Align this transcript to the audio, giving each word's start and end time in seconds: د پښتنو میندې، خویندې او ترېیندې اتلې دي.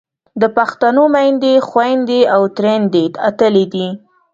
د 0.41 0.43
پښتنو 0.57 1.03
میندې، 1.15 1.53
خویندې 1.67 2.21
او 2.33 2.41
ترېیندې 2.57 3.03
اتلې 3.29 3.65
دي. 3.73 3.87